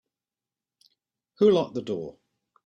Who 1.37 1.51
locked 1.51 1.75
the 1.75 1.83
door? 1.83 2.17